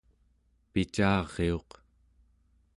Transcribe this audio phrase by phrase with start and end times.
[0.71, 1.69] picariuq